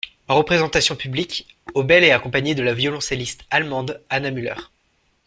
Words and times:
En 0.27 0.33
représentation 0.35 0.95
publique, 0.95 1.47
Obel 1.75 2.03
est 2.03 2.09
accompagnée 2.11 2.55
de 2.55 2.63
la 2.63 2.73
violoncelliste 2.73 3.45
allemande 3.51 4.01
Anna 4.09 4.31
Müller. 4.31 4.55